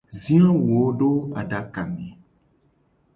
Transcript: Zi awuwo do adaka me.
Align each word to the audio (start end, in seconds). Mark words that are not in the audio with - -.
Zi 0.19 0.35
awuwo 0.49 0.87
do 0.99 1.11
adaka 1.41 1.81
me. 1.91 2.07